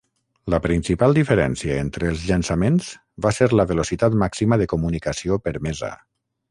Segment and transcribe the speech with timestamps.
[0.53, 2.89] La principal diferència entre els llançaments
[3.27, 5.97] va ser la velocitat màxima de comunicació permesa.